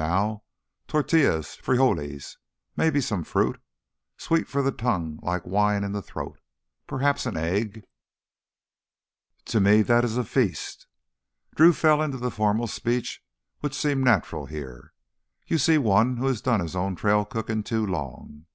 [0.00, 0.44] Now,
[0.86, 2.38] tortillas, frijoles,
[2.76, 3.60] maybe some fruit...
[4.16, 6.38] sweet for the tongue, like wine in the throat.
[6.86, 7.84] Perhaps an egg—"
[9.46, 10.86] "To me that is a feast."
[11.56, 13.24] Drew fell into the formal speech
[13.58, 14.92] which seemed natural here.
[15.48, 18.46] "You see one who has done his own trail cooking too long."